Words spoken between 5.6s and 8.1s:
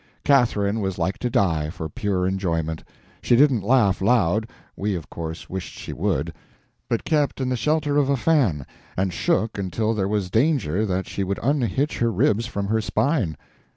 she would—but kept in the shelter of